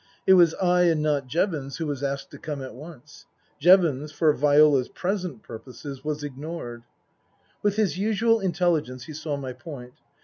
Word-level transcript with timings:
It 0.25 0.33
was 0.33 0.55
I 0.55 0.85
and 0.85 1.03
not 1.03 1.27
Jevons 1.27 1.77
who 1.77 1.85
was 1.85 2.01
asked 2.01 2.31
to 2.31 2.39
come 2.39 2.63
at 2.63 2.73
once. 2.73 3.27
Jevons, 3.59 4.11
for 4.11 4.33
Viola's 4.33 4.89
present 4.89 5.43
purposes, 5.43 6.03
was 6.03 6.23
ignored. 6.23 6.81
With 7.61 7.75
his 7.75 7.99
usual 7.99 8.39
intelligence 8.39 9.03
he 9.03 9.13
saw 9.13 9.37
my 9.37 9.53
point. 9.53 9.93